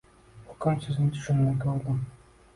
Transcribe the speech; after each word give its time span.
U 0.53 0.55
kun 0.63 0.79
sizni 0.85 1.11
tushimda 1.19 1.55
ko’rdim. 1.67 2.03